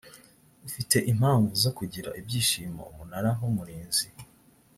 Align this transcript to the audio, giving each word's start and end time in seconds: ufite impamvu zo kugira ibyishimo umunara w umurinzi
ufite 0.67 0.97
impamvu 1.11 1.51
zo 1.63 1.71
kugira 1.77 2.09
ibyishimo 2.19 2.81
umunara 2.91 3.29
w 3.39 3.41
umurinzi 3.51 4.07